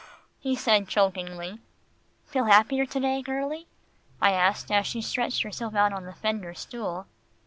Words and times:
he 0.39 0.55
said 0.55 0.87
chokingly. 0.87 1.59
"Feel 2.25 2.45
any 2.45 2.51
happier 2.53 2.85
to 2.87 2.99
day, 2.99 3.21
girlie?" 3.21 3.67
I 4.19 4.31
asked 4.31 4.71
as 4.71 4.87
she 4.87 4.99
stretched 4.99 5.43
herself 5.43 5.75
out 5.75 5.93
on 5.93 6.05
the 6.05 6.15
fender 6.15 6.55
stool. 6.55 7.05